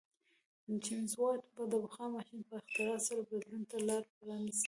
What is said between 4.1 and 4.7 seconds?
پرانیسته.